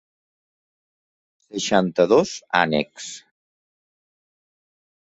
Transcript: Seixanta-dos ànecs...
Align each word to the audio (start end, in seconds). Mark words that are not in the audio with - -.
Seixanta-dos 1.47 2.33
ànecs... 2.63 3.13